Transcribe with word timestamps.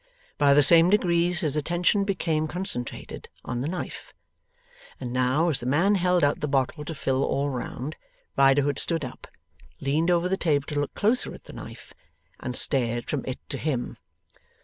By 0.39 0.55
the 0.55 0.63
same 0.63 0.89
degrees 0.89 1.41
his 1.41 1.55
attention 1.55 2.05
became 2.05 2.47
concentrated 2.47 3.29
on 3.45 3.61
the 3.61 3.67
knife. 3.67 4.15
And 4.99 5.13
now, 5.13 5.49
as 5.49 5.59
the 5.59 5.67
man 5.67 5.93
held 5.93 6.23
out 6.23 6.39
the 6.39 6.47
bottle 6.47 6.83
to 6.85 6.95
fill 6.95 7.23
all 7.23 7.51
round, 7.51 7.97
Riderhood 8.35 8.79
stood 8.79 9.05
up, 9.05 9.27
leaned 9.79 10.09
over 10.09 10.27
the 10.27 10.37
table 10.37 10.65
to 10.69 10.79
look 10.79 10.95
closer 10.95 11.35
at 11.35 11.43
the 11.43 11.53
knife, 11.53 11.93
and 12.39 12.55
stared 12.55 13.11
from 13.11 13.23
it 13.27 13.37
to 13.49 13.59
him. 13.59 13.97